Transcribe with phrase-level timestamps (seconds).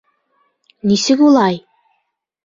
[0.91, 1.59] Нисек улай?